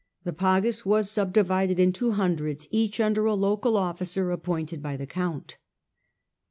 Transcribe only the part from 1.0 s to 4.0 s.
subdivided into hundreds, each under a local